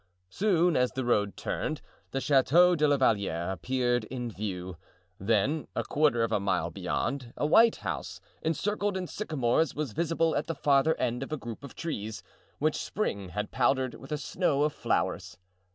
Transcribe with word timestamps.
Soon, 0.31 0.75
as 0.75 0.93
the 0.93 1.05
road 1.05 1.37
turned, 1.37 1.83
the 2.09 2.19
Chateau 2.19 2.75
de 2.75 2.87
la 2.87 2.97
Valliere 2.97 3.51
appeared 3.51 4.05
in 4.05 4.31
view; 4.31 4.75
then, 5.19 5.67
a 5.75 5.83
quarter 5.83 6.23
of 6.23 6.31
a 6.31 6.39
mile 6.39 6.71
beyond, 6.71 7.31
a 7.37 7.45
white 7.45 7.75
house, 7.75 8.19
encircled 8.41 8.97
in 8.97 9.05
sycamores, 9.05 9.75
was 9.75 9.93
visible 9.93 10.35
at 10.35 10.47
the 10.47 10.55
farther 10.55 10.99
end 10.99 11.21
of 11.21 11.31
a 11.31 11.37
group 11.37 11.63
of 11.63 11.75
trees, 11.75 12.23
which 12.57 12.77
spring 12.83 13.29
had 13.29 13.51
powdered 13.51 13.93
with 13.93 14.11
a 14.11 14.17
snow 14.17 14.63
of 14.63 14.73
flowers. 14.73 15.37